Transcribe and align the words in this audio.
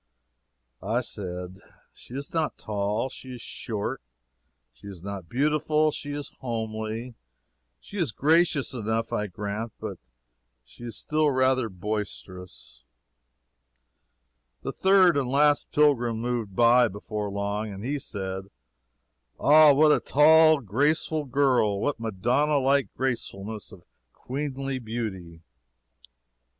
I 0.81 1.01
said: 1.01 1.59
"She 1.93 2.15
is 2.15 2.33
not 2.33 2.57
tall, 2.57 3.09
she 3.09 3.35
is 3.35 3.41
short; 3.43 4.01
she 4.73 4.87
is 4.87 5.03
not 5.03 5.29
beautiful, 5.29 5.91
she 5.91 6.11
is 6.11 6.29
homely; 6.39 7.13
she 7.79 7.97
is 7.99 8.11
graceful 8.11 8.79
enough, 8.79 9.13
I 9.13 9.27
grant, 9.27 9.73
but 9.79 9.99
she 10.63 10.85
is 10.85 11.05
rather 11.11 11.69
boisterous." 11.69 12.83
The 14.63 14.71
third 14.73 15.17
and 15.17 15.29
last 15.29 15.69
pilgrim 15.71 16.17
moved 16.19 16.55
by, 16.55 16.87
before 16.87 17.29
long, 17.29 17.71
and 17.71 17.85
he 17.85 17.99
said: 17.99 18.45
"Ah, 19.39 19.71
what 19.71 19.91
a 19.91 19.99
tall, 19.99 20.61
graceful 20.61 21.25
girl! 21.25 21.79
what 21.79 21.99
Madonna 21.99 22.57
like 22.57 22.91
gracefulness 22.95 23.71
of 23.71 23.83
queenly 24.13 24.79
beauty!" 24.79 25.43